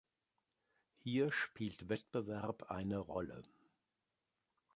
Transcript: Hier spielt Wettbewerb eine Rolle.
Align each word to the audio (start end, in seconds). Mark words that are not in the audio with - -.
Hier 1.03 1.31
spielt 1.31 1.87
Wettbewerb 1.87 2.71
eine 2.71 2.97
Rolle. 2.97 3.43